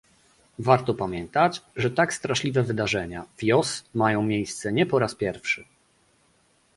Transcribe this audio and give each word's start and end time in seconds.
Warto 0.59 0.93
pamiętać, 0.93 1.61
że 1.75 1.91
tak 1.91 2.13
straszliwe 2.13 2.63
wydarzenia 2.63 3.25
w 3.37 3.43
Jos 3.43 3.85
mają 3.93 4.23
miejsce 4.23 4.73
nie 4.73 4.85
po 4.85 4.99
raz 4.99 5.15
pierwszy 5.15 5.63